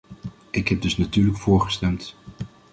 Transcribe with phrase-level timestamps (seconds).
[0.49, 2.15] Ik heb dus natuurlijk voorgestemd.